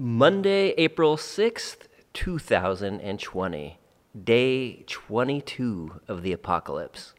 [0.00, 3.80] Monday, April 6th, 2020,
[4.22, 7.14] day 22 of the apocalypse.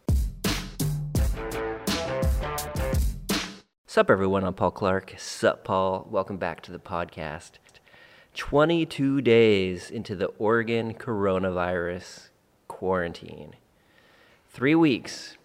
[3.86, 4.46] Sup, everyone?
[4.46, 5.16] I'm Paul Clark.
[5.18, 6.08] Sup, Paul.
[6.10, 7.58] Welcome back to the podcast.
[8.36, 12.30] 22 days into the Oregon coronavirus
[12.70, 13.58] quarantine.
[14.48, 15.36] Three weeks.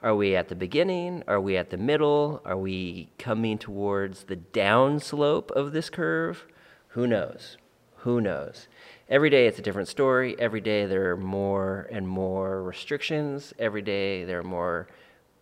[0.00, 1.24] Are we at the beginning?
[1.26, 2.40] Are we at the middle?
[2.44, 6.46] Are we coming towards the downslope of this curve?
[6.88, 7.56] Who knows?
[8.02, 8.68] Who knows?
[9.08, 10.38] Every day it's a different story.
[10.38, 13.52] Every day there are more and more restrictions.
[13.58, 14.86] Every day there are more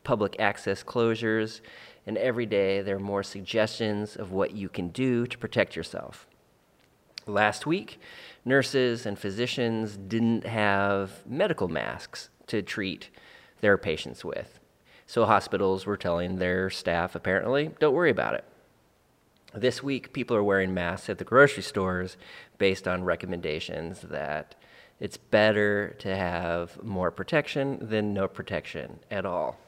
[0.05, 1.61] public access closures.
[2.07, 6.27] And every day there are more suggestions of what you can do to protect yourself.
[7.27, 8.01] Last week,
[8.43, 13.11] nurses and physicians didn't have medical masks to treat
[13.61, 14.59] their patients with.
[15.07, 18.45] So hospitals were telling their staff, apparently, don't worry about it.
[19.55, 22.17] This week, people are wearing masks at the grocery stores
[22.59, 24.55] based on recommendations that
[24.99, 29.59] it's better to have more protection than no protection at all.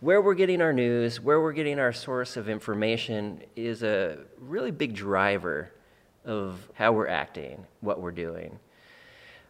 [0.00, 4.70] Where we're getting our news, where we're getting our source of information is a really
[4.70, 5.72] big driver
[6.24, 8.58] of how we're acting, what we're doing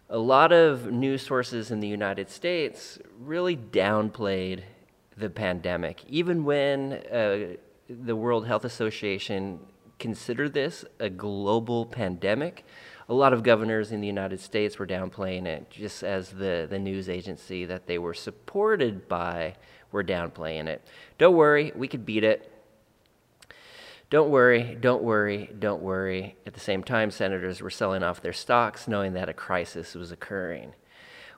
[0.08, 4.62] a lot of news sources in the United States really downplayed
[5.16, 7.56] the pandemic, even when uh,
[7.88, 9.58] the World Health Association
[9.98, 12.64] considered this a global pandemic.
[13.08, 16.78] A lot of governors in the United States were downplaying it, just as the, the
[16.78, 19.54] news agency that they were supported by
[19.92, 20.86] were downplaying it.
[21.18, 22.52] Don't worry, we could beat it.
[24.08, 26.36] Don't worry, don't worry, don't worry.
[26.46, 30.12] At the same time, senators were selling off their stocks, knowing that a crisis was
[30.12, 30.74] occurring.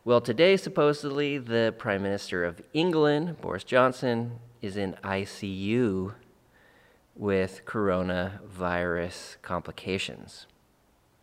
[0.05, 6.13] Well, today, supposedly, the Prime Minister of England, Boris Johnson, is in ICU
[7.17, 10.47] with coronavirus complications.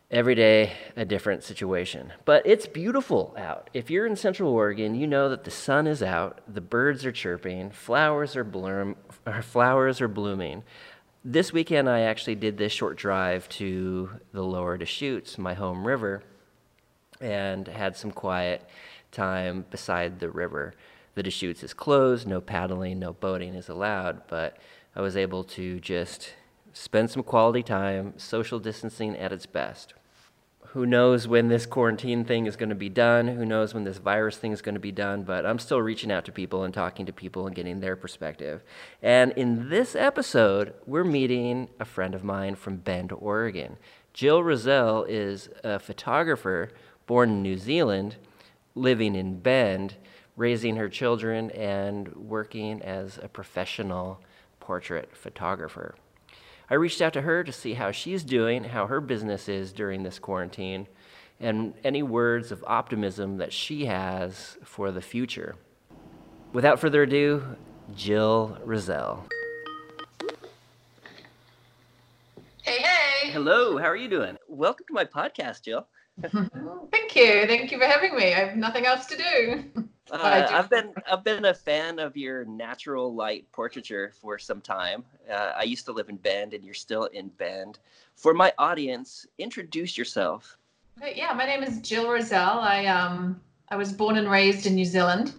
[0.09, 2.13] Every day, a different situation.
[2.25, 3.69] But it's beautiful out.
[3.73, 7.11] If you're in Central Oregon, you know that the sun is out, the birds are
[7.11, 8.95] chirping, flowers are, bloom,
[9.41, 10.63] flowers are blooming.
[11.27, 16.21] This weekend, I actually did this short drive to the lower Deschutes, my home river,
[17.19, 18.63] and had some quiet
[19.11, 20.75] time beside the river.
[21.15, 24.59] The Deschutes is closed, no paddling, no boating is allowed, but
[24.95, 26.35] I was able to just
[26.73, 29.95] spend some quality time, social distancing at its best.
[30.73, 33.27] Who knows when this quarantine thing is going to be done?
[33.27, 35.23] Who knows when this virus thing is going to be done?
[35.23, 38.61] But I'm still reaching out to people and talking to people and getting their perspective.
[39.01, 43.77] And in this episode, we're meeting a friend of mine from Bend, Oregon.
[44.13, 46.69] Jill Rozelle is a photographer
[47.07, 48.15] born in New Zealand,
[48.73, 49.95] living in Bend,
[50.35, 54.21] raising her children, and working as a professional
[54.59, 55.95] portrait photographer.
[56.69, 60.01] I reached out to her to see how she's doing, how her business is during
[60.01, 60.87] this quarantine,
[61.39, 65.55] and any words of optimism that she has for the future.
[66.53, 67.43] Without further ado,
[67.95, 69.25] Jill Rozelle.
[72.63, 73.29] Hey, hey.
[73.29, 74.35] Hello, how are you doing?
[74.47, 75.87] Welcome to my podcast, Jill.
[76.31, 77.45] Thank you.
[77.45, 78.33] Thank you for having me.
[78.33, 79.83] I have nothing else to do.
[80.21, 85.03] Uh, I've been I've been a fan of your natural light portraiture for some time.
[85.29, 87.79] Uh, I used to live in Bend, and you're still in Bend.
[88.15, 90.57] For my audience, introduce yourself.
[91.01, 92.59] Okay, yeah, my name is Jill Rozelle.
[92.59, 95.33] I um I was born and raised in New Zealand,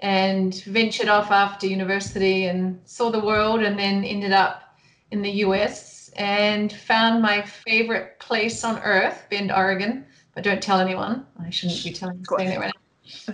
[0.00, 4.78] and ventured off after university and saw the world, and then ended up
[5.10, 6.10] in the U.S.
[6.16, 10.06] and found my favorite place on earth, Bend, Oregon.
[10.34, 11.26] But don't tell anyone.
[11.40, 12.81] I shouldn't be telling saying that right now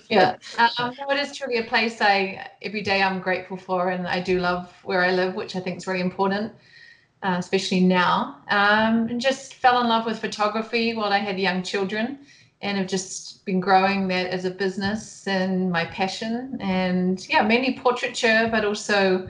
[0.08, 4.06] yeah, um, no, it is truly a place I every day I'm grateful for, and
[4.06, 6.52] I do love where I live, which I think is very important,
[7.22, 8.38] uh, especially now.
[8.48, 12.18] Um, and just fell in love with photography while I had young children,
[12.60, 16.58] and have just been growing that as a business and my passion.
[16.60, 19.28] And yeah, mainly portraiture, but also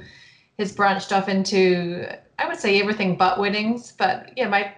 [0.59, 3.93] has branched off into I would say everything but weddings.
[3.93, 4.73] But yeah, my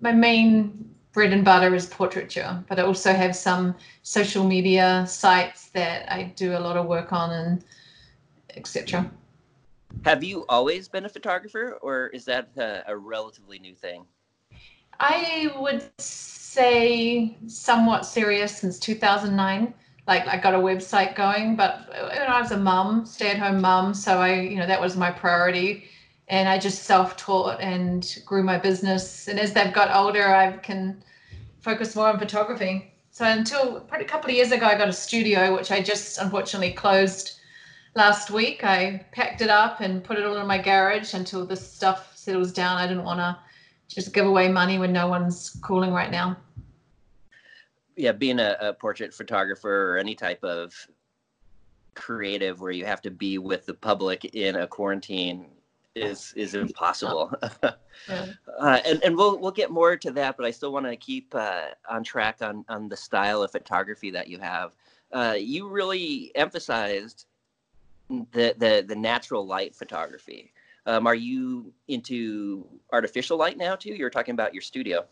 [0.00, 5.68] my main bread and butter is portraiture, but I also have some social media sites
[5.70, 7.64] that I do a lot of work on and
[8.56, 9.10] etc.
[10.04, 14.04] Have you always been a photographer, or is that a, a, relatively new thing?
[15.00, 19.74] I would say somewhat serious since 2009.
[20.06, 23.94] Like I got a website going, but you know, I was a mum, stay-at-home mum,
[23.94, 25.84] so I, you know, that was my priority
[26.30, 29.26] and I just self-taught and grew my business.
[29.26, 31.02] And as they've got older, I can
[31.60, 32.94] focus more on photography.
[33.10, 36.18] So until probably a couple of years ago, I got a studio, which I just
[36.18, 37.40] unfortunately closed
[37.96, 38.62] last week.
[38.62, 42.52] I packed it up and put it all in my garage until this stuff settles
[42.52, 42.76] down.
[42.78, 43.36] I didn't want to
[43.88, 46.36] just give away money when no one's calling right now.
[47.96, 50.72] Yeah, being a, a portrait photographer or any type of
[51.96, 55.46] creative where you have to be with the public in a quarantine
[55.94, 57.32] is is impossible.
[58.08, 58.26] yeah.
[58.58, 61.34] uh, and and we'll we'll get more to that, but I still want to keep
[61.34, 64.72] uh, on track on on the style of photography that you have.
[65.12, 67.26] Uh, you really emphasized
[68.08, 70.52] the the the natural light photography.
[70.86, 73.94] Um, are you into artificial light now too?
[73.94, 75.04] You were talking about your studio.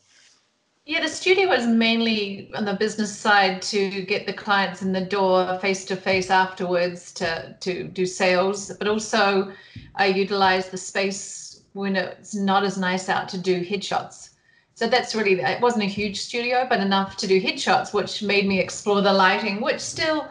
[0.88, 5.02] Yeah, the studio was mainly on the business side to get the clients in the
[5.02, 9.52] door face to face afterwards to to do sales, but also
[9.96, 14.30] I utilized the space when it's not as nice out to do headshots.
[14.76, 18.48] So that's really it wasn't a huge studio, but enough to do headshots, which made
[18.48, 20.26] me explore the lighting, which still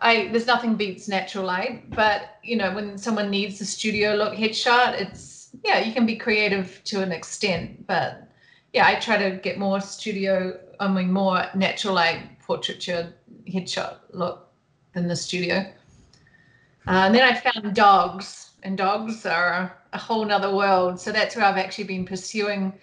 [0.00, 4.34] I there's nothing beats natural light, but you know when someone needs a studio look
[4.34, 8.28] headshot, it's yeah you can be creative to an extent, but
[8.74, 13.14] yeah I try to get more studio, I mean more natural light portraiture
[13.48, 14.48] headshot look
[14.92, 15.72] than the studio.
[16.86, 21.00] Uh, and then I found dogs, and dogs are a whole nother world.
[21.00, 22.74] So that's where I've actually been pursuing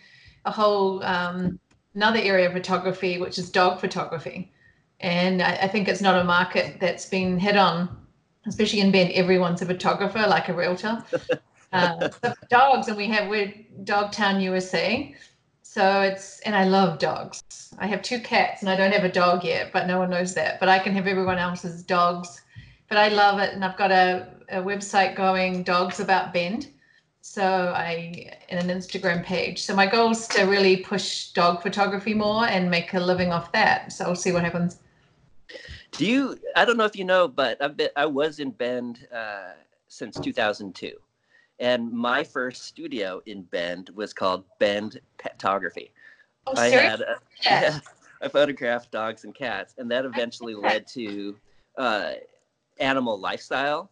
[0.46, 1.60] a whole um,
[1.94, 4.52] another area of photography, which is dog photography
[5.02, 7.90] and I, I, think it's not a market that's been hit on,
[8.46, 9.12] especially in Bend.
[9.12, 11.04] Everyone's a photographer, like a realtor.
[11.74, 12.10] uh,
[12.50, 13.54] dogs, and we have we're
[13.84, 15.14] Dogtown, USA.
[15.74, 17.42] So it's and I love dogs.
[17.80, 20.34] I have two cats, and I don't have a dog yet, but no one knows
[20.34, 20.60] that.
[20.60, 22.42] But I can have everyone else's dogs.
[22.90, 26.68] But I love it, and I've got a, a website going, Dogs About Bend.
[27.22, 29.64] So I in an Instagram page.
[29.64, 33.54] So my goal is to really push dog photography more and make a living off
[33.54, 33.94] that.
[33.94, 34.80] So we'll see what happens.
[35.94, 36.38] Do you?
[36.58, 39.54] I don't know if you know, but I've been, I was in Bend uh,
[39.88, 40.98] since 2002,
[41.62, 45.92] and my first studio in Bend was called Bend Petography.
[46.48, 47.80] Oh, I had a, yeah,
[48.22, 51.38] I photographed dogs and cats, and that eventually led to
[51.78, 52.14] uh,
[52.80, 53.92] animal lifestyle.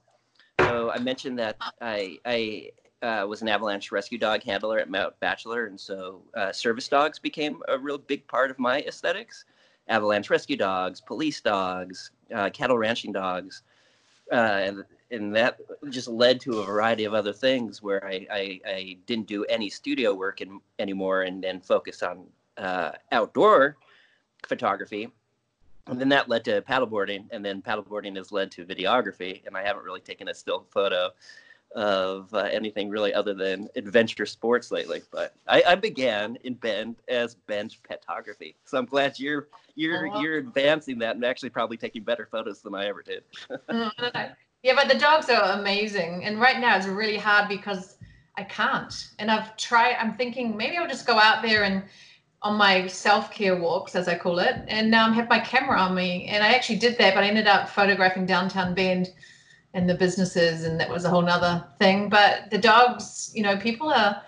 [0.60, 2.72] So I mentioned that I I
[3.04, 7.20] uh, was an avalanche rescue dog handler at Mount Bachelor, and so uh, service dogs
[7.20, 9.46] became a real big part of my aesthetics.
[9.88, 13.62] Avalanche rescue dogs, police dogs, uh, cattle ranching dogs,
[14.32, 15.60] uh, and and that
[15.90, 19.70] just led to a variety of other things where I, I, I didn't do any
[19.70, 22.26] studio work in, anymore and then focused on
[22.58, 23.78] uh, outdoor
[24.48, 25.10] photography.
[25.88, 29.42] And then that led to paddleboarding, and then paddleboarding has led to videography.
[29.48, 31.10] And I haven't really taken a still photo
[31.76, 35.02] of uh, anything really other than adventure sports lately.
[35.12, 40.20] But I, I, began in Bend as Bend Petography, so I'm glad you're you're oh,
[40.20, 43.24] you're advancing that and actually probably taking better photos than I ever did.
[43.70, 47.98] Mm, yeah, but the dogs are amazing, and right now it's really hard because
[48.36, 49.10] I can't.
[49.20, 49.96] And I've tried.
[49.96, 51.84] I'm thinking maybe I'll just go out there and
[52.42, 55.94] on my self-care walks as i call it and now um, have my camera on
[55.94, 59.10] me and i actually did that but i ended up photographing downtown bend
[59.74, 62.10] and the businesses and that was a whole nother thing.
[62.10, 64.22] But the dogs you know people are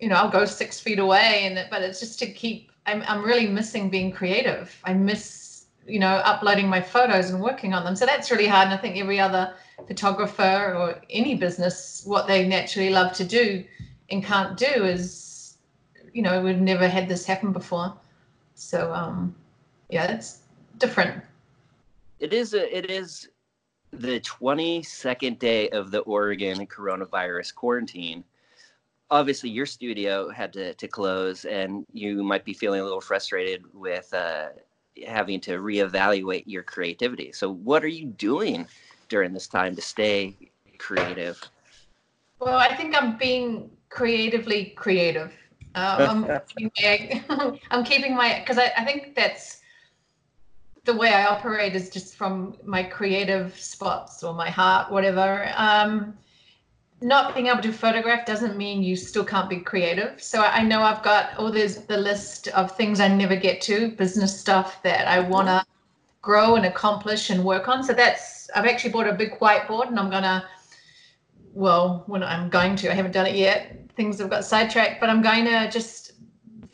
[0.00, 3.24] you know i'll go six feet away and but it's just to keep i'm, I'm
[3.24, 4.78] really missing being creative.
[4.84, 7.96] I miss you know uploading my photos and working on them.
[7.96, 9.54] So that's really hard and i think every other
[9.86, 13.64] photographer or any business what they naturally love to do
[14.10, 15.58] and can't do is
[16.12, 17.94] you know we've never had this happen before.
[18.54, 19.34] So um
[19.88, 20.40] yeah it's
[20.78, 21.22] different.
[22.18, 23.28] It is a, it is
[23.92, 28.24] the 22nd day of the Oregon coronavirus quarantine,
[29.10, 33.62] obviously your studio had to, to close and you might be feeling a little frustrated
[33.72, 34.48] with uh,
[35.06, 37.32] having to reevaluate your creativity.
[37.32, 38.66] So, what are you doing
[39.08, 40.36] during this time to stay
[40.78, 41.40] creative?
[42.38, 45.32] Well, I think I'm being creatively creative.
[45.74, 46.70] Uh, I'm, keeping
[47.28, 49.60] my, I'm keeping my, because I, I think that's
[50.86, 55.52] the way I operate is just from my creative spots or my heart, whatever.
[55.56, 56.16] Um,
[57.02, 60.22] not being able to photograph doesn't mean you still can't be creative.
[60.22, 63.90] So I know I've got all this the list of things I never get to,
[63.90, 65.66] business stuff that I want to
[66.22, 67.82] grow and accomplish and work on.
[67.82, 70.46] So that's I've actually bought a big whiteboard and I'm gonna
[71.56, 73.90] well, when I'm going to, I haven't done it yet.
[73.96, 76.12] Things have got sidetracked, but I'm going to just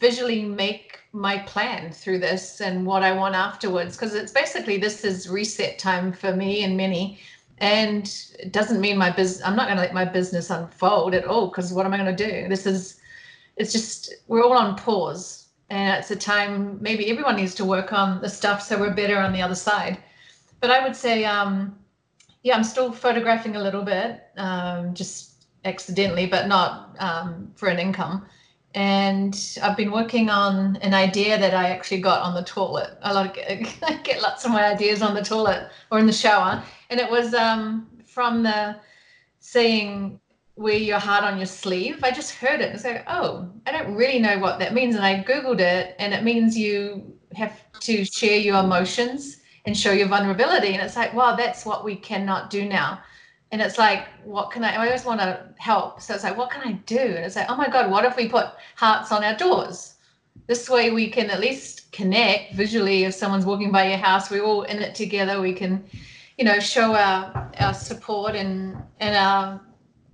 [0.01, 3.97] visually make my plan through this and what I want afterwards.
[3.97, 7.21] Because it's basically this is reset time for me and many.
[7.59, 8.05] And
[8.39, 11.49] it doesn't mean my business, I'm not going to let my business unfold at all.
[11.49, 12.49] Because what am I going to do?
[12.49, 13.01] This is,
[13.57, 15.49] it's just, we're all on pause.
[15.71, 19.19] And it's a time maybe everyone needs to work on the stuff so we're better
[19.19, 19.99] on the other side.
[20.61, 21.79] But I would say, um,
[22.43, 27.79] yeah, I'm still photographing a little bit, um, just accidentally, but not um, for an
[27.79, 28.27] income
[28.75, 32.99] and I've been working on an idea that I actually got on the toilet.
[33.03, 33.39] I like
[33.83, 37.11] I get lots of my ideas on the toilet or in the shower, and it
[37.11, 38.77] was um, from the
[39.41, 40.21] saying
[40.57, 42.05] wear your heart on your sleeve.
[42.05, 42.71] I just heard it.
[42.71, 46.15] And said, oh, I don't really know what that means, and I googled it, and
[46.15, 51.15] it means you have to share your emotions and show your vulnerability, and it's like,
[51.15, 53.01] wow, that's what we cannot do now
[53.53, 56.01] and it's like what can i i always want to help.
[56.01, 56.99] So it's like what can i do?
[56.99, 59.95] And it's like oh my god what if we put hearts on our doors?
[60.47, 63.05] This way we can at least connect visually.
[63.05, 65.41] If someone's walking by your house we're all in it together.
[65.41, 65.85] We can
[66.39, 69.61] you know show our our support and and our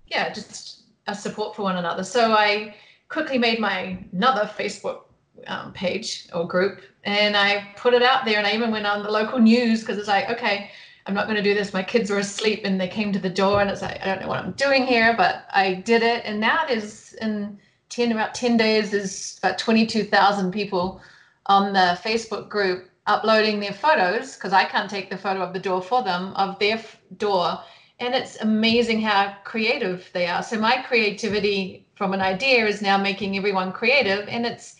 [0.09, 2.04] yeah just our support for one another.
[2.04, 2.75] So i
[3.09, 5.04] quickly made my another facebook
[5.47, 8.38] um, page or group and i put it out there.
[8.38, 10.71] And i even went on the local news because it's like okay
[11.09, 11.73] I'm not going to do this.
[11.73, 14.21] My kids were asleep and they came to the door and it's like, I don't
[14.21, 16.23] know what I'm doing here, but I did it.
[16.27, 21.00] And now it is in 10, about 10 days, is about 22,000 people
[21.47, 25.61] on the Facebook group uploading their photos because I can't take the photo of the
[25.61, 27.59] door for them, of their f- door.
[28.00, 30.43] And it's amazing how creative they are.
[30.43, 34.77] So my creativity from an idea is now making everyone creative and it's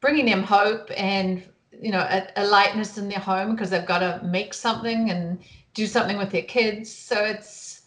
[0.00, 4.00] bringing them hope and you know a, a lightness in their home because they've got
[4.00, 5.38] to make something and
[5.74, 6.94] do something with their kids.
[6.94, 7.82] So it's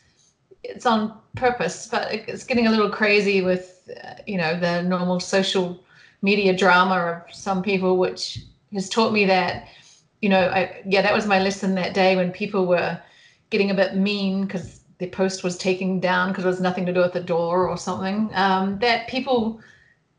[0.64, 5.20] it's on purpose, but it's getting a little crazy with uh, you know the normal
[5.20, 5.84] social
[6.22, 8.40] media drama of some people, which
[8.74, 9.68] has taught me that
[10.22, 13.00] you know I, yeah that was my lesson that day when people were
[13.50, 16.94] getting a bit mean because the post was taken down because there was nothing to
[16.94, 18.30] do with the door or something.
[18.34, 19.60] Um, that people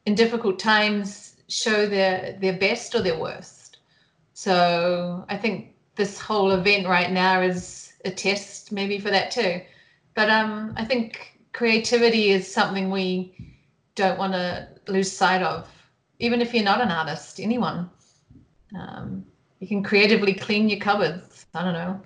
[0.04, 3.78] in difficult times show their their best or their worst.
[4.34, 9.60] So I think this whole event right now is a test maybe for that too.
[10.14, 13.56] But um, I think creativity is something we
[13.94, 15.68] don't want to lose sight of,
[16.18, 17.90] even if you're not an artist, anyone.
[18.78, 19.24] Um,
[19.58, 21.46] you can creatively clean your cupboards.
[21.54, 22.00] I don't know.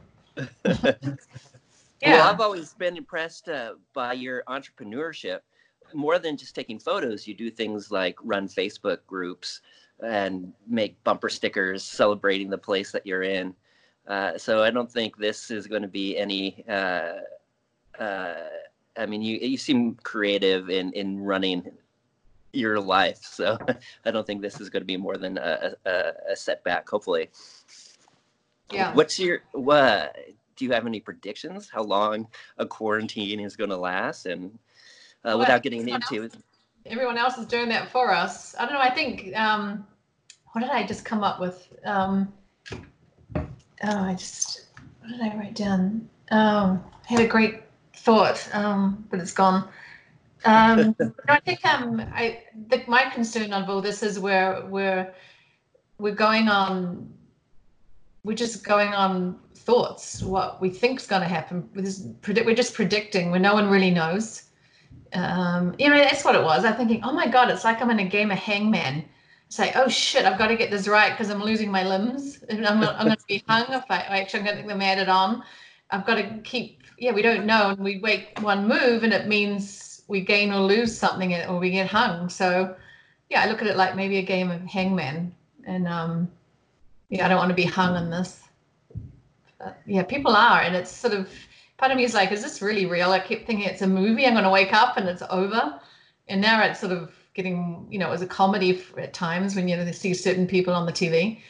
[2.01, 2.13] yeah.
[2.13, 5.41] Well, I've always been impressed uh, by your entrepreneurship.
[5.93, 9.61] More than just taking photos, you do things like run Facebook groups
[10.03, 13.55] and make bumper stickers celebrating the place that you're in.
[14.07, 16.64] Uh, so I don't think this is going to be any.
[16.69, 17.12] Uh,
[17.99, 18.35] uh,
[18.97, 21.71] I mean, you you seem creative in in running
[22.52, 23.57] your life, so
[24.04, 26.88] I don't think this is going to be more than a, a, a setback.
[26.88, 27.30] Hopefully.
[28.73, 28.92] Yeah.
[28.95, 30.16] What's your what?
[30.57, 31.71] Do you have any predictions?
[31.71, 32.28] How long
[32.59, 34.50] a quarantine is going to last, and
[35.25, 36.35] uh, well, without getting into it?
[36.87, 38.54] Everyone else is doing that for us.
[38.59, 38.80] I don't know.
[38.80, 39.35] I think.
[39.37, 39.87] Um,
[40.52, 41.69] what did I just come up with?
[41.85, 42.33] Um,
[43.85, 44.67] oh, I just
[45.01, 46.09] what did I write down?
[46.31, 47.63] Um, I had a great
[47.97, 49.69] thought, um, but it's gone.
[50.45, 50.97] Um,
[51.29, 55.13] I think um, I the, my concern of all this is where we're
[55.99, 57.13] we're going on.
[58.23, 61.69] We're just going on thoughts, what we think is going to happen.
[61.75, 64.43] We're just predicting where no one really knows.
[65.15, 66.65] Um, you know, that's what it was.
[66.65, 69.05] I'm thinking, oh my God, it's like I'm in a game of hangman
[69.50, 72.64] say, oh shit, I've got to get this right because I'm losing my limbs and
[72.66, 75.09] I'm, I'm going to be hung if I actually I'm going to get them added
[75.09, 75.42] on.
[75.90, 77.71] I've got to keep, yeah, we don't know.
[77.71, 81.71] And we make one move and it means we gain or lose something or we
[81.71, 82.28] get hung.
[82.28, 82.76] So,
[83.28, 85.35] yeah, I look at it like maybe a game of hangman.
[85.66, 86.30] And um,
[87.09, 88.45] yeah, I don't want to be hung in this.
[89.59, 90.61] But, yeah, people are.
[90.61, 91.28] And it's sort of,
[91.76, 93.11] part of me is like, is this really real?
[93.11, 94.26] I kept thinking it's a movie.
[94.26, 95.80] I'm going to wake up and it's over.
[96.28, 99.77] And now it's sort of getting, you know, as a comedy at times when you
[99.77, 101.41] know, see certain people on the TV,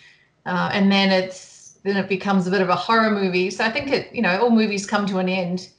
[0.46, 3.50] uh, and then it's then it becomes a bit of a horror movie.
[3.50, 5.70] So I think it, you know, all movies come to an end,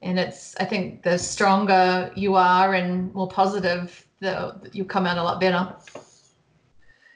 [0.00, 5.18] and it's I think the stronger you are and more positive, the you come out
[5.18, 5.74] a lot better.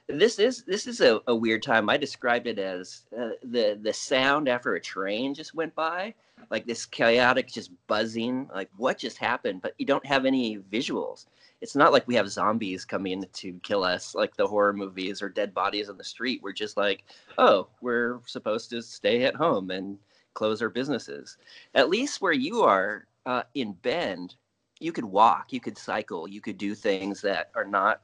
[0.08, 1.90] This is this is a, a weird time.
[1.90, 6.14] I described it as uh, the the sound after a train just went by,
[6.50, 8.48] like this chaotic, just buzzing.
[8.54, 9.62] Like what just happened?
[9.62, 11.26] But you don't have any visuals
[11.60, 15.28] it's not like we have zombies coming to kill us like the horror movies or
[15.28, 16.42] dead bodies on the street.
[16.42, 17.04] We're just like,
[17.38, 19.98] oh, we're supposed to stay at home and
[20.34, 21.38] close our businesses.
[21.74, 24.34] At least where you are uh, in Bend,
[24.80, 28.02] you could walk, you could cycle, you could do things that are not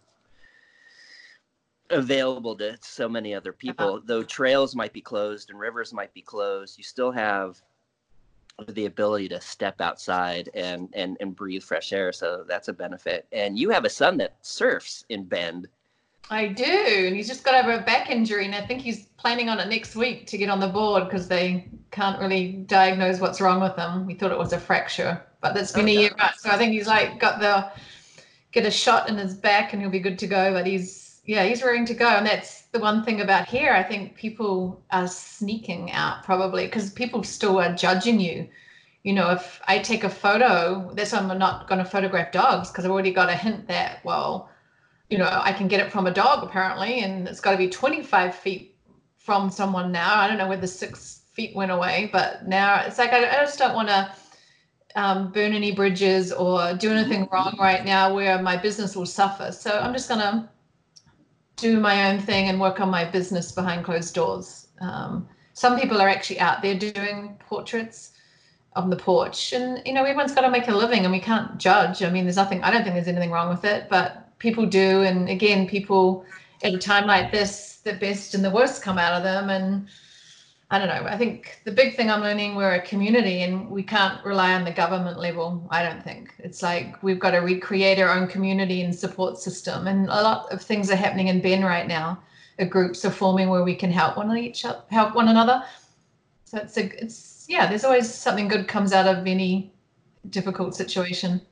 [1.91, 3.95] available to so many other people.
[3.97, 4.03] Uh-huh.
[4.07, 7.61] Though trails might be closed and rivers might be closed, you still have
[8.63, 13.27] the ability to step outside and, and and breathe fresh air so that's a benefit.
[13.33, 15.69] And you have a son that surfs in bend.
[16.31, 19.49] I do and he's just got over a back injury and i think he's planning
[19.49, 23.41] on it next week to get on the board because they can't really diagnose what's
[23.41, 24.07] wrong with him.
[24.07, 26.57] We thought it was a fracture but that's been oh, a year back so i
[26.57, 27.73] think he's like got the
[28.53, 30.53] get a shot in his back and he'll be good to go.
[30.53, 33.73] But he's yeah, he's raring to go, and that's the one thing about here.
[33.73, 38.49] I think people are sneaking out probably because people still are judging you.
[39.03, 42.71] You know, if I take a photo, that's why I'm not going to photograph dogs
[42.71, 44.49] because I've already got a hint that well,
[45.11, 47.69] you know, I can get it from a dog apparently, and it's got to be
[47.69, 48.75] 25 feet
[49.19, 50.19] from someone now.
[50.19, 53.45] I don't know where the six feet went away, but now it's like I, I
[53.45, 54.13] just don't want to
[54.95, 59.53] um, burn any bridges or do anything wrong right now where my business will suffer.
[59.53, 60.49] So I'm just going to
[61.63, 64.67] do my own thing and work on my business behind closed doors.
[64.81, 68.11] Um, some people are actually out there doing portraits
[68.75, 71.59] on the porch, and you know everyone's got to make a living, and we can't
[71.59, 72.03] judge.
[72.03, 72.63] I mean, there's nothing.
[72.63, 76.25] I don't think there's anything wrong with it, but people do, and again, people
[76.65, 79.87] at a time like this, the best and the worst come out of them, and
[80.73, 81.07] I don't know.
[81.07, 84.65] I think the big thing I'm learning, we're a community and we can't rely on
[84.65, 85.69] the government level.
[85.71, 86.35] I don't think.
[86.39, 89.87] It's like we've got to recreate our own community and support system.
[89.87, 92.23] And a lot of things are happening in Ben right now.
[92.71, 95.63] Groups are forming where we can help one each help one another.
[96.45, 99.75] So it's a it's yeah, there's always something good comes out of any
[100.31, 101.43] difficult situation.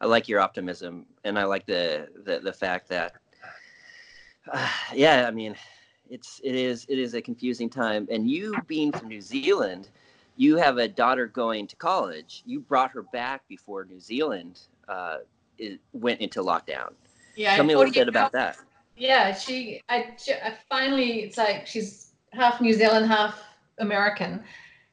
[0.00, 3.14] I like your optimism and I like the the, the fact that
[4.52, 5.56] uh, yeah, I mean
[6.12, 8.06] it's it is it is a confusing time.
[8.10, 9.88] And you being from New Zealand,
[10.36, 12.42] you have a daughter going to college.
[12.44, 15.18] You brought her back before New Zealand uh,
[15.92, 16.92] went into lockdown.
[17.34, 18.58] Yeah, tell me a little bit about that.
[18.96, 23.42] Yeah, she I, I finally it's like she's half New Zealand, half
[23.78, 24.44] American.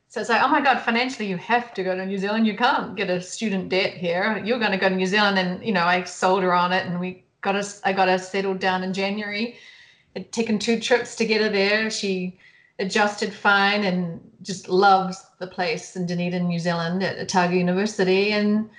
[0.07, 2.47] So it's like, oh my God, financially, you have to go to New Zealand.
[2.47, 4.41] You can't get a student debt here.
[4.43, 5.37] You're going to go to New Zealand.
[5.37, 8.31] And, you know, I sold her on it and we got us, I got us
[8.31, 9.59] settled down in January
[10.19, 11.89] had taken two trips to get her there.
[11.89, 12.37] She
[12.79, 18.31] adjusted fine and just loves the place in Dunedin, New Zealand at Otago University.
[18.31, 18.69] And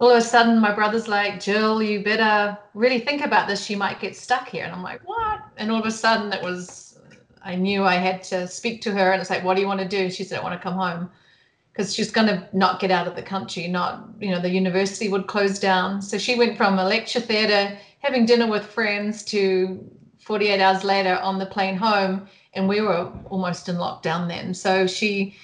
[0.00, 3.64] all of a sudden, my brother's like, Jill, you better really think about this.
[3.64, 4.64] She might get stuck here.
[4.64, 5.40] And I'm like, what?
[5.56, 6.98] And all of a sudden, it was,
[7.42, 9.12] I knew I had to speak to her.
[9.12, 10.10] And it's like, what do you want to do?
[10.10, 11.10] She said, I want to come home
[11.72, 13.68] because she's going to not get out of the country.
[13.68, 16.02] Not, you know, the university would close down.
[16.02, 19.88] So she went from a lecture theatre, having dinner with friends, to
[20.26, 24.52] 48 hours later on the plane home and we were almost in lockdown then.
[24.52, 25.36] So she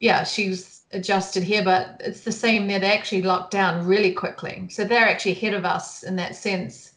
[0.00, 2.80] yeah she's adjusted here but it's the same there.
[2.80, 4.68] They actually locked down really quickly.
[4.70, 6.92] So they're actually ahead of us in that sense.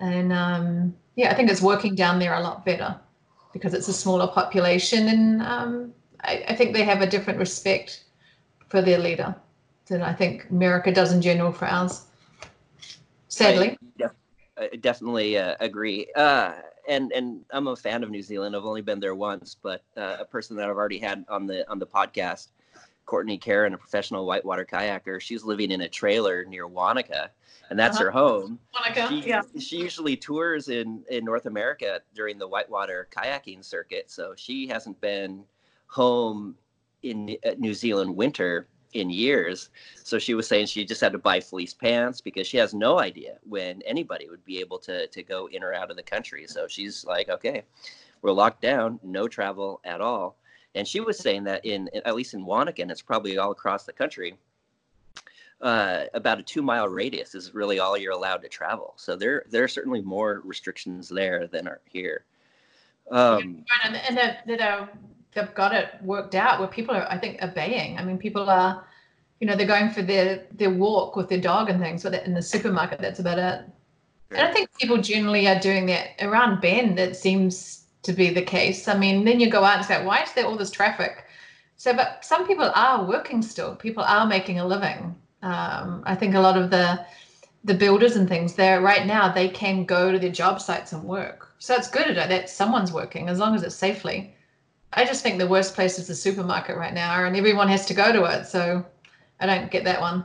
[0.00, 2.98] And um, yeah i think it's working down there a lot better
[3.52, 8.04] because it's a smaller population and um, I, I think they have a different respect
[8.68, 9.34] for their leader
[9.86, 12.04] than i think america does in general for ours.
[13.28, 13.76] Sadly.
[14.00, 14.08] I,
[14.60, 16.06] I definitely uh, agree.
[16.16, 16.52] Uh,
[16.88, 18.56] and and I'm a fan of New Zealand.
[18.56, 21.68] I've only been there once, but uh, a person that I've already had on the
[21.70, 22.48] on the podcast,
[23.06, 27.30] Courtney Karen, a professional whitewater kayaker, she's living in a trailer near Wanaka,
[27.70, 28.06] and that's uh-huh.
[28.06, 28.58] her home.
[28.74, 29.42] Wanaka, she, yeah.
[29.58, 35.00] She usually tours in in North America during the whitewater kayaking circuit, so she hasn't
[35.00, 35.44] been
[35.86, 36.56] home
[37.02, 39.70] in uh, New Zealand winter in years.
[40.02, 42.98] So she was saying she just had to buy fleece pants because she has no
[42.98, 46.46] idea when anybody would be able to to go in or out of the country.
[46.46, 47.62] So she's like, okay,
[48.22, 50.36] we're locked down, no travel at all.
[50.74, 53.92] And she was saying that in at least in Wanaka, it's probably all across the
[53.92, 54.36] country.
[55.60, 58.94] Uh, about a two mile radius is really all you're allowed to travel.
[58.96, 62.24] So there there are certainly more restrictions there than are here.
[63.10, 64.86] Um, and, that, that uh,
[65.38, 67.98] they've got it worked out where people are, I think, obeying.
[67.98, 68.84] I mean, people are,
[69.40, 72.02] you know, they're going for their their walk with their dog and things.
[72.02, 73.64] But in the supermarket, that's about it.
[74.30, 76.98] And I think people generally are doing that around Bend.
[76.98, 78.88] It seems to be the case.
[78.88, 81.24] I mean, then you go out and say, why is there all this traffic?
[81.76, 83.76] So, but some people are working still.
[83.76, 85.14] People are making a living.
[85.42, 87.04] Um, I think a lot of the
[87.64, 91.02] the builders and things there right now they can go to their job sites and
[91.04, 91.52] work.
[91.58, 94.34] So it's good that someone's working as long as it's safely.
[94.92, 97.94] I just think the worst place is the supermarket right now, and everyone has to
[97.94, 98.46] go to it.
[98.46, 98.84] So
[99.40, 100.24] I don't get that one.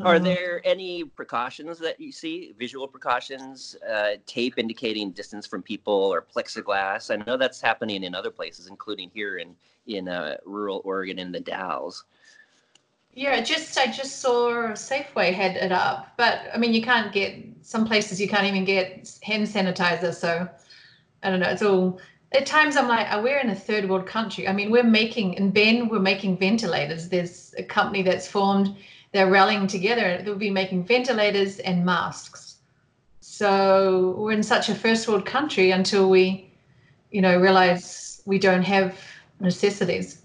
[0.00, 5.62] Are um, there any precautions that you see, visual precautions, uh, tape indicating distance from
[5.62, 7.10] people, or plexiglass?
[7.12, 9.54] I know that's happening in other places, including here in
[9.86, 12.04] in uh, rural Oregon in the Dalles.
[13.14, 17.44] Yeah, just I just saw Safeway had it up, but I mean you can't get
[17.60, 20.14] some places you can't even get hand sanitizer.
[20.14, 20.48] So
[21.22, 21.50] I don't know.
[21.50, 22.00] It's all
[22.34, 24.48] at times I'm like, we're in a third world country.
[24.48, 27.08] I mean, we're making in Ben, we're making ventilators.
[27.08, 28.74] There's a company that's formed.
[29.12, 30.22] They're rallying together.
[30.24, 32.56] They'll be making ventilators and masks.
[33.20, 36.50] So we're in such a first world country until we,
[37.10, 38.98] you know, realize we don't have
[39.40, 40.22] necessities.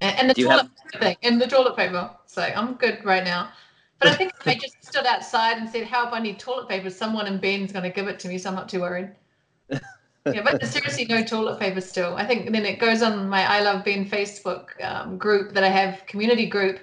[0.00, 2.10] And, and the toilet have- thing and the toilet paper.
[2.26, 3.50] So I'm good right now.
[4.00, 6.12] But I think if I just stood outside and said, "Help!
[6.12, 8.54] I need toilet paper," someone in Ben's going to give it to me, so I'm
[8.54, 9.10] not too worried.
[10.32, 12.14] yeah, but there's seriously no toilet paper still.
[12.16, 15.68] I think then it goes on my I Love Bend Facebook um, group that I
[15.68, 16.78] have, community group.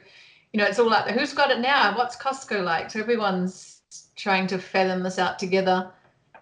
[0.54, 1.98] You know, it's all like, who's got it now?
[1.98, 2.92] What's Costco like?
[2.92, 3.82] So everyone's
[4.16, 5.92] trying to fathom this out together.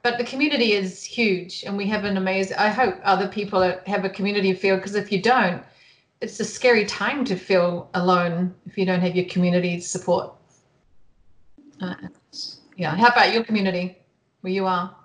[0.01, 2.57] But the community is huge, and we have an amazing.
[2.57, 5.63] I hope other people have a community feel because if you don't,
[6.21, 10.33] it's a scary time to feel alone if you don't have your community support.
[11.81, 11.95] Uh,
[12.75, 12.95] yeah.
[12.95, 13.97] How about your community
[14.41, 14.95] where you are?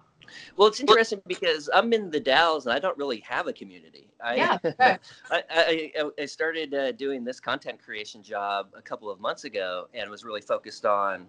[0.57, 4.09] Well, it's interesting because I'm in the Dalles and I don't really have a community.
[4.23, 4.59] I, yeah,
[5.31, 9.89] I, I, I, started uh, doing this content creation job a couple of months ago
[9.95, 11.27] and was really focused on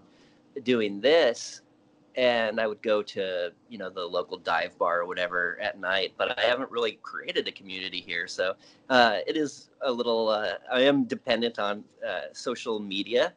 [0.64, 1.62] doing this.
[2.16, 6.14] And I would go to, you know, the local dive bar or whatever at night,
[6.18, 8.26] but I haven't really created a community here.
[8.26, 8.56] So
[8.90, 13.34] uh, it is a little, uh, I am dependent on uh, social media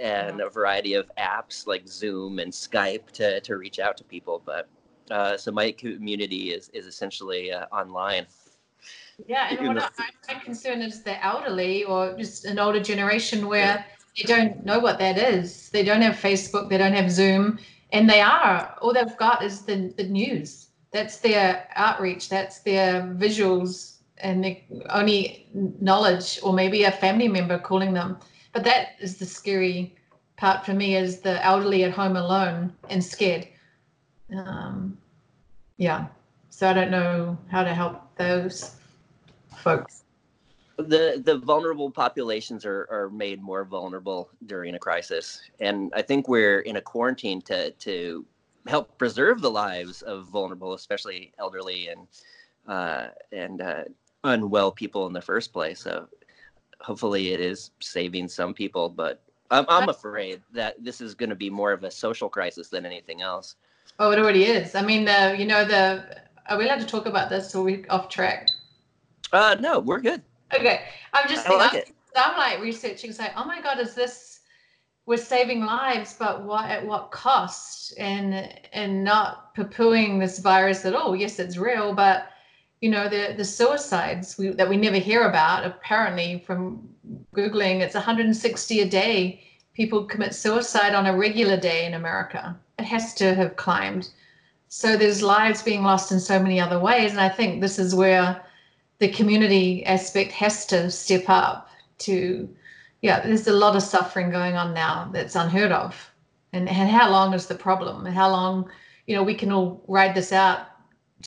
[0.00, 4.42] and a variety of apps like Zoom and Skype to, to reach out to people.
[4.44, 4.68] But
[5.10, 8.26] uh, so my community is is essentially uh, online.
[9.26, 13.84] Yeah, and what I, my concern is the elderly or just an older generation where
[14.16, 15.70] they don't know what that is.
[15.70, 17.58] They don't have Facebook, they don't have Zoom,
[17.92, 20.68] and they are all they've got is the the news.
[20.92, 22.28] That's their outreach.
[22.28, 25.48] That's their visuals and the only
[25.80, 28.18] knowledge, or maybe a family member calling them.
[28.52, 29.96] But that is the scary
[30.36, 33.48] part for me: is the elderly at home alone and scared
[34.36, 34.98] um,
[35.76, 36.06] yeah.
[36.50, 38.76] So i don't know how to help those
[39.56, 40.04] folks.
[40.76, 45.40] The the vulnerable populations are, are made more vulnerable during a crisis.
[45.60, 48.24] And i think we're in a quarantine to to
[48.66, 52.06] help preserve the lives of vulnerable especially elderly and
[52.66, 53.84] uh, and uh,
[54.24, 55.80] unwell people in the first place.
[55.80, 56.06] So
[56.80, 61.36] hopefully it is saving some people but i'm, I'm afraid that this is going to
[61.36, 63.56] be more of a social crisis than anything else
[64.00, 64.74] Oh, it already is.
[64.74, 67.84] I mean, the you know the are we allowed to talk about this or we
[67.88, 68.48] off track?
[69.32, 70.22] Uh, no, we're good.
[70.54, 70.82] Okay,
[71.12, 71.82] I'm just like I'm.
[72.16, 74.40] I'm like researching, saying, oh my god, is this
[75.06, 77.94] we're saving lives, but what at what cost?
[77.98, 78.34] And
[78.72, 81.16] and not poo-pooing this virus at all.
[81.16, 82.28] Yes, it's real, but
[82.80, 85.64] you know the the suicides we, that we never hear about.
[85.64, 86.88] Apparently, from
[87.34, 89.42] googling, it's 160 a day.
[89.74, 94.08] People commit suicide on a regular day in America has to have climbed.
[94.68, 97.12] So there's lives being lost in so many other ways.
[97.12, 98.44] And I think this is where
[98.98, 102.48] the community aspect has to step up to,
[103.02, 106.10] yeah, there's a lot of suffering going on now that's unheard of.
[106.52, 108.04] And, and how long is the problem?
[108.06, 108.70] How long,
[109.06, 110.66] you know, we can all ride this out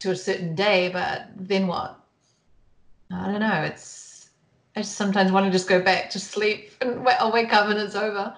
[0.01, 1.99] to a certain day, but then what?
[3.11, 3.63] I don't know.
[3.63, 4.29] It's,
[4.75, 7.79] I just sometimes want to just go back to sleep and I'll wake up and
[7.79, 8.35] it's over.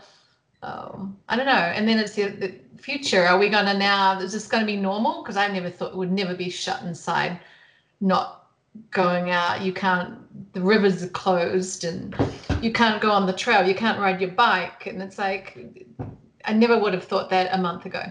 [0.64, 1.52] Um, I don't know.
[1.52, 3.26] And then it's the, the future.
[3.26, 5.22] Are we going to now, is this going to be normal?
[5.22, 7.40] Because I never thought it would never be shut inside,
[8.00, 8.48] not
[8.92, 9.62] going out.
[9.62, 10.18] You can't,
[10.54, 12.16] the rivers are closed and
[12.62, 13.68] you can't go on the trail.
[13.68, 14.88] You can't ride your bike.
[14.88, 15.86] And it's like,
[16.46, 18.04] I never would have thought that a month ago.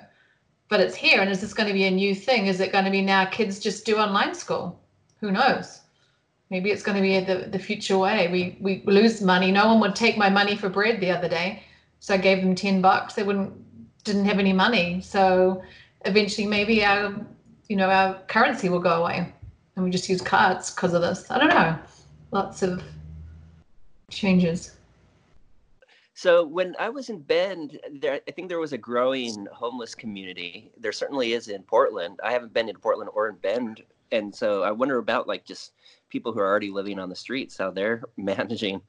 [0.69, 1.21] But it's here.
[1.23, 2.47] And is this going to be a new thing?
[2.47, 4.79] Is it going to be now kids just do online school?
[5.21, 5.81] Who knows?
[6.51, 8.29] Maybe it's going to be the, the future way.
[8.29, 9.51] We, we lose money.
[9.51, 11.63] No one would take my money for bread the other day
[12.03, 13.15] so I gave them 10 bucks.
[13.15, 13.53] They wouldn't,
[14.03, 15.01] didn't have any money.
[15.01, 15.63] So
[16.05, 17.15] eventually maybe our,
[17.69, 19.33] you know, our currency will go away
[19.77, 21.31] and we just use cards because of this.
[21.31, 21.79] I don't know.
[22.33, 22.83] Lots of
[24.11, 24.75] changes.
[26.15, 30.73] So when I was in Bend, there I think there was a growing homeless community.
[30.77, 32.19] There certainly is in Portland.
[32.25, 35.73] I haven't been in Portland or in Bend, and so I wonder about like just
[36.09, 38.83] people who are already living on the streets, how they're managing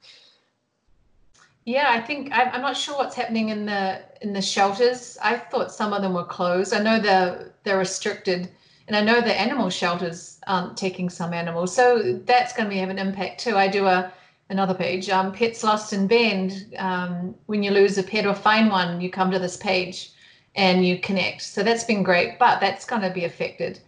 [1.64, 5.16] yeah, I think I'm not sure what's happening in the in the shelters.
[5.22, 6.74] I thought some of them were closed.
[6.74, 8.50] I know they're they're restricted,
[8.86, 12.90] and I know the animal shelters aren't taking some animals, so that's going to have
[12.90, 13.56] an impact too.
[13.56, 14.12] I do a
[14.50, 16.74] another page, um, pets lost in Bend.
[16.78, 20.12] Um, when you lose a pet or find one, you come to this page
[20.54, 21.40] and you connect.
[21.42, 23.80] So that's been great, but that's going to be affected.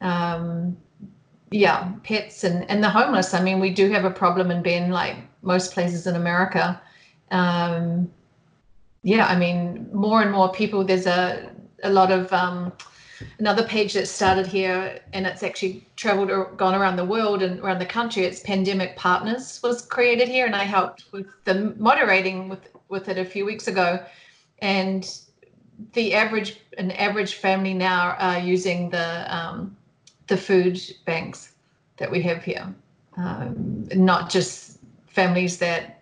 [0.00, 0.74] Um,
[1.50, 3.34] yeah, pets and and the homeless.
[3.34, 6.80] I mean, we do have a problem in Bend, like most places in America
[7.30, 8.10] um,
[9.02, 10.84] yeah, I mean, more and more people.
[10.84, 11.50] There's a
[11.82, 12.72] a lot of um,
[13.38, 17.60] another page that started here, and it's actually traveled or gone around the world and
[17.60, 18.24] around the country.
[18.24, 23.18] It's Pandemic Partners was created here, and I helped with the moderating with with it
[23.18, 24.04] a few weeks ago,
[24.60, 25.08] and
[25.94, 29.76] the average an average family now are using the um,
[30.26, 31.52] the food banks
[31.96, 32.74] that we have here,
[33.16, 35.99] um, not just families that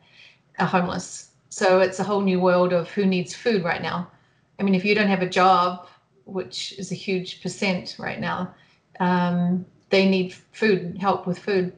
[0.58, 1.30] are homeless.
[1.48, 4.10] So it's a whole new world of who needs food right now.
[4.58, 5.86] I mean, if you don't have a job,
[6.24, 8.54] which is a huge percent right now,
[9.00, 11.72] um, they need food, help with food.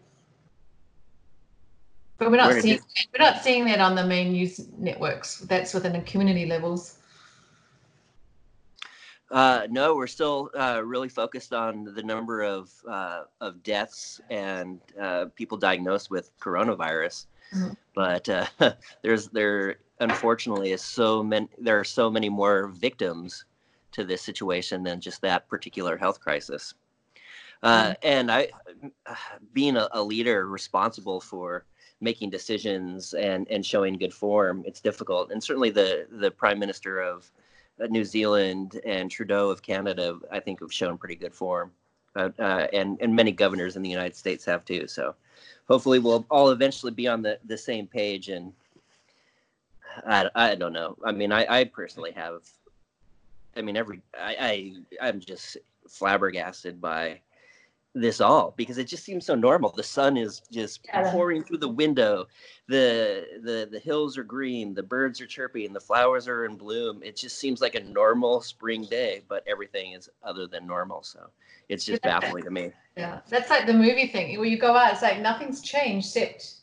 [2.19, 2.81] But we're not seeing
[3.19, 5.39] we're not seeing that on the main news networks.
[5.39, 6.99] That's within the community levels.
[9.31, 14.81] Uh, no, we're still uh, really focused on the number of uh, of deaths and
[15.01, 17.27] uh, people diagnosed with coronavirus.
[17.55, 17.77] Mhm.
[17.95, 18.47] But uh,
[19.03, 23.45] there's there unfortunately is so many there are so many more victims
[23.93, 26.75] to this situation than just that particular health crisis.
[27.63, 28.51] Uh, and I,
[29.53, 31.67] being a, a leader responsible for
[32.01, 35.31] making decisions and and showing good form, it's difficult.
[35.33, 37.31] And certainly the the prime minister of
[37.83, 41.73] uh, New Zealand and Trudeau of Canada, I think, have shown pretty good form,
[42.17, 44.87] uh, uh, and and many governors in the United States have too.
[44.87, 45.15] So,
[45.69, 48.29] hopefully, we'll all eventually be on the the same page.
[48.29, 48.53] And
[50.07, 50.97] I, I don't know.
[51.05, 52.43] I mean, I, I personally have.
[53.57, 55.57] I mean, every I, I I'm just
[55.89, 57.21] flabbergasted by
[57.95, 59.71] this all because it just seems so normal.
[59.71, 61.11] The sun is just Yeah.
[61.11, 62.29] pouring through the window.
[62.69, 67.03] The the the hills are green, the birds are chirping, the flowers are in bloom.
[67.03, 71.03] It just seems like a normal spring day, but everything is other than normal.
[71.03, 71.31] So
[71.69, 72.21] it's just Yeah.
[72.21, 72.73] baffling to me.
[72.97, 74.93] Yeah, that's like the movie thing where you go out.
[74.93, 76.61] It's like nothing's changed except,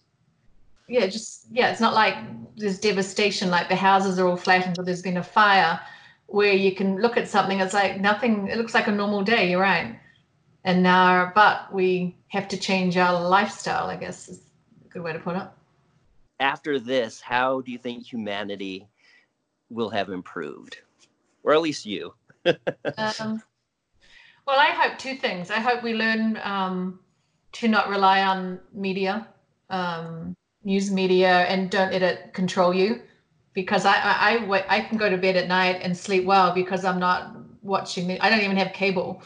[0.88, 1.72] yeah, just yeah.
[1.72, 2.16] It's not like
[2.56, 5.80] there's devastation, like the houses are all flattened or there's been a fire,
[6.28, 7.60] where you can look at something.
[7.60, 8.48] It's like nothing.
[8.48, 9.50] It looks like a normal day.
[9.52, 10.00] You're right.
[10.68, 13.88] And now, but we have to change our lifestyle.
[13.88, 14.42] I guess is
[14.86, 15.48] a good way to put it.
[16.42, 18.90] After this, how do you think humanity
[19.70, 20.80] will have improved,
[21.44, 22.14] or at least you?
[22.98, 23.44] Um,
[24.46, 25.52] well, I hope two things.
[25.52, 27.00] I hope we learn um,
[27.52, 29.28] to not rely on media,
[29.70, 33.02] um, news media, and don't let it control you.
[33.54, 36.86] Because I, I, I, I can go to bed at night and sleep well because
[36.86, 38.20] I'm not watching.
[38.22, 39.22] I don't even have cable.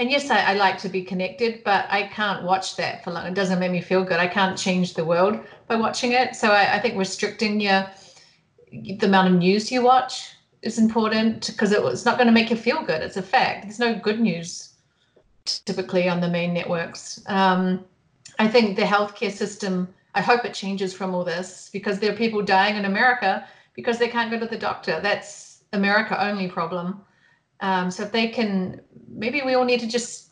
[0.00, 3.26] And yes, I, I like to be connected, but I can't watch that for long.
[3.26, 4.18] It doesn't make me feel good.
[4.18, 6.34] I can't change the world by watching it.
[6.34, 7.86] So I, I think restricting your
[8.72, 10.30] the amount of news you watch
[10.62, 13.02] is important because it, it's not going to make you feel good.
[13.02, 13.64] It's a fact.
[13.64, 14.72] There's no good news
[15.44, 17.22] typically on the main networks.
[17.26, 17.84] Um,
[18.38, 22.16] I think the healthcare system, I hope it changes from all this because there are
[22.16, 24.98] people dying in America because they can't go to the doctor.
[25.02, 27.02] That's America only problem.
[27.60, 30.30] Um, so if they can, maybe we all need to just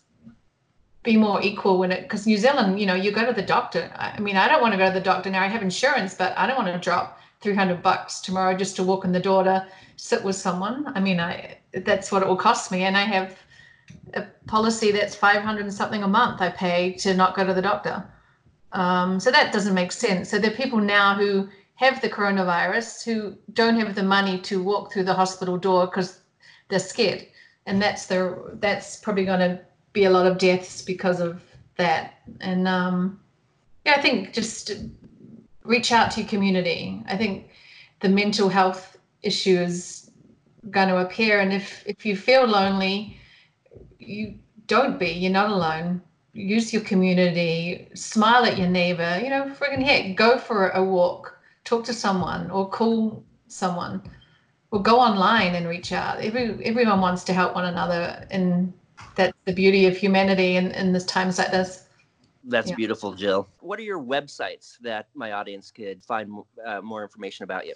[1.02, 3.90] be more equal when it, because New Zealand, you know, you go to the doctor.
[3.96, 5.42] I, mean, I don't want to go to the doctor now.
[5.42, 9.04] I have insurance, but I don't want to drop 300 bucks tomorrow just to walk
[9.04, 10.90] in the door to sit with someone.
[10.94, 13.36] I mean, I that's what it will cost me, and I have
[14.14, 17.62] a policy that's 500 and something a month I pay to not go to the
[17.62, 18.04] doctor.
[18.72, 20.28] Um, so that doesn't make sense.
[20.30, 24.62] So there are people now who have the coronavirus who don't have the money to
[24.62, 26.20] walk through the hospital door because
[26.68, 27.26] they're scared,
[27.66, 29.60] and that's the that's probably going to
[29.92, 31.42] be a lot of deaths because of
[31.76, 32.14] that.
[32.40, 33.20] And um,
[33.84, 34.72] yeah, I think just
[35.64, 37.02] reach out to your community.
[37.06, 37.50] I think
[38.00, 40.10] the mental health issue is
[40.70, 43.18] going to appear, and if if you feel lonely,
[43.98, 45.08] you don't be.
[45.08, 46.02] You're not alone.
[46.34, 47.88] Use your community.
[47.94, 49.18] Smile at your neighbor.
[49.22, 51.36] You know, friggin' heck, go for a walk.
[51.64, 54.02] Talk to someone or call someone,
[54.70, 56.20] or go online and reach out.
[56.20, 58.72] Every everyone wants to help one another, and
[59.14, 61.86] that's the beauty of humanity in, in this times like this.
[62.44, 62.76] That's Yeah.
[62.76, 63.48] beautiful, Jill.
[63.60, 66.30] What are your websites that my audience could find
[66.64, 67.74] uh, more information about you?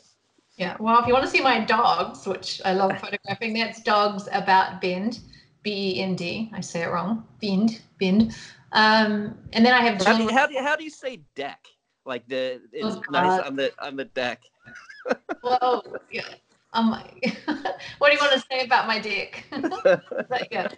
[0.56, 4.28] Yeah, well, if you want to see my dogs, which I love photographing, that's Dogs
[4.32, 5.20] About Bend,
[5.62, 6.50] B E N D.
[6.54, 7.26] I say it wrong.
[7.40, 8.36] Bend, Bend.
[8.72, 11.20] Um, and then I have How do, you, how, do you, how do you say
[11.34, 11.66] deck?
[12.04, 14.42] Like the it's Oh, nice on the on the deck.
[15.42, 16.22] Well, yeah.
[16.74, 16.90] Um,
[17.98, 19.44] what do you want to say about my dick?
[20.50, 20.68] Yeah,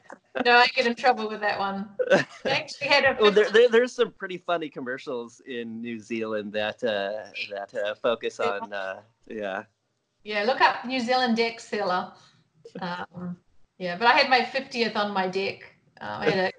[0.45, 1.89] no, I get in trouble with that one.
[2.11, 3.17] I actually had a.
[3.21, 7.95] well, there, there, there's some pretty funny commercials in New Zealand that uh, that uh,
[7.95, 9.65] focus on uh, yeah.
[10.25, 12.13] Yeah, look up New Zealand deck seller.
[12.81, 13.37] Um,
[13.79, 15.65] yeah, but I had my 50th on my deck.
[16.01, 16.53] Uh, I had a.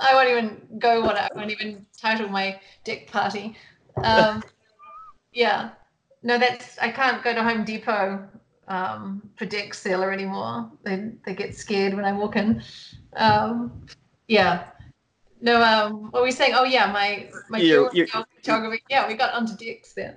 [0.00, 3.56] I won't even go what I won't even title my deck party.
[4.02, 4.42] Um,
[5.32, 5.70] yeah,
[6.22, 8.28] no, that's I can't go to Home Depot
[8.68, 10.70] um, for deck seller anymore.
[10.84, 12.62] They they get scared when I walk in.
[13.16, 13.86] Um,
[14.26, 14.64] yeah.
[15.40, 16.54] No, um, what were we saying?
[16.56, 18.82] Oh yeah, my my You- you- photography.
[18.90, 20.16] Yeah, we got onto decks then.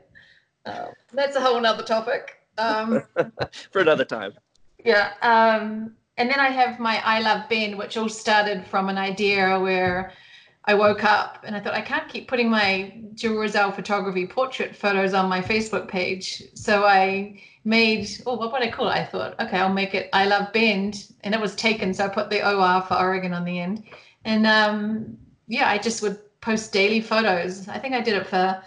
[0.65, 2.37] Uh, that's a whole nother topic.
[2.57, 3.03] Um,
[3.71, 4.33] For another time.
[4.83, 5.13] yeah.
[5.21, 9.59] Um, and then I have my I Love Bend, which all started from an idea
[9.59, 10.11] where
[10.65, 15.13] I woke up and I thought I can't keep putting my Jill photography portrait photos
[15.13, 16.43] on my Facebook page.
[16.53, 18.91] So I made oh what would I call it?
[18.91, 21.11] I thought, okay, I'll make it I Love Bend.
[21.21, 23.83] And it was taken, so I put the OR for Oregon on the end.
[24.23, 27.67] And um, yeah, I just would post daily photos.
[27.67, 28.61] I think I did it for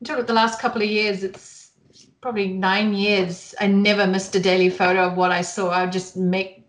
[0.00, 1.24] until the last couple of years.
[1.24, 1.70] It's
[2.20, 3.54] probably nine years.
[3.58, 5.70] I never missed a daily photo of what I saw.
[5.70, 6.66] I would just make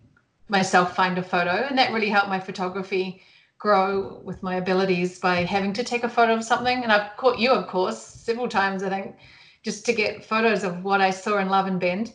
[0.48, 3.22] myself find a photo, and that really helped my photography
[3.60, 6.84] grow with my abilities by having to take a photo of something.
[6.84, 9.16] And I've caught you, of course, several times, I think,
[9.64, 12.14] just to get photos of what I saw in Love and Bend.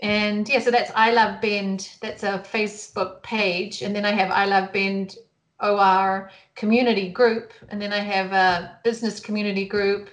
[0.00, 1.96] And yeah, so that's I Love Bend.
[2.00, 3.82] That's a Facebook page.
[3.82, 5.16] And then I have I Love Bend
[5.60, 7.52] OR community group.
[7.68, 10.10] And then I have a business community group.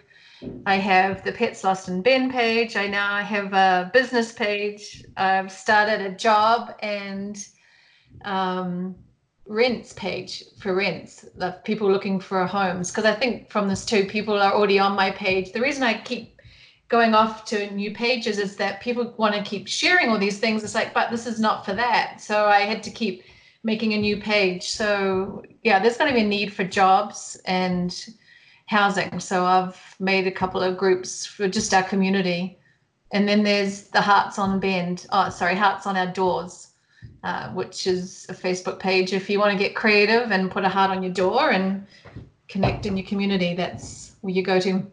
[0.65, 2.75] I have the Pets Lost in Bend page.
[2.75, 5.03] I now have a business page.
[5.17, 7.43] I've started a job and
[8.23, 8.95] um,
[9.49, 12.91] rents page for rents of people looking for homes.
[12.91, 15.51] Because i think from this too people are already on my page.
[15.51, 16.39] The reason i keep
[16.87, 20.63] going off to new pages is that people want to keep sharing all these things.
[20.63, 22.21] It's like but this is not for that.
[22.21, 23.23] So i had to keep
[23.63, 24.69] making a new page.
[24.69, 27.91] So yeah there's going to be a need for jobs and
[28.67, 29.19] housing.
[29.19, 32.59] So i've made a couple of groups for just our community.
[33.11, 35.07] And then there's the hearts on bend.
[35.11, 36.67] Oh sorry hearts on our doors
[37.23, 39.13] uh, which is a Facebook page.
[39.13, 41.85] If you want to get creative and put a heart on your door and
[42.47, 44.85] connect in your community, that's where you go to.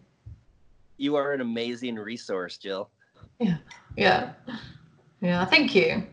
[0.97, 2.91] You are an amazing resource, Jill.
[3.39, 3.59] Yeah.
[3.97, 4.33] Yeah.
[5.21, 5.45] Yeah.
[5.45, 6.07] Thank you.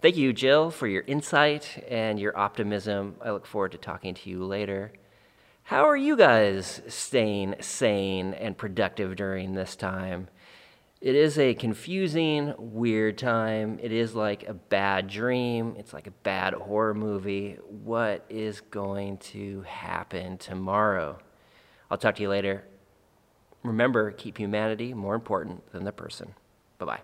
[0.00, 3.16] Thank you, Jill, for your insight and your optimism.
[3.22, 4.92] I look forward to talking to you later.
[5.64, 10.28] How are you guys staying sane and productive during this time?
[11.02, 13.80] It is a confusing, weird time.
[13.82, 15.74] It is like a bad dream.
[15.76, 17.58] It's like a bad horror movie.
[17.68, 21.18] What is going to happen tomorrow?
[21.90, 22.62] I'll talk to you later.
[23.64, 26.34] Remember, keep humanity more important than the person.
[26.78, 27.00] Bye bye.